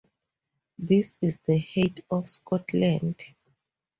This 0.79 1.15
is 1.21 1.37
the 1.45 1.59
height 1.59 2.03
of 2.09 2.27
Scotland. 2.27 3.21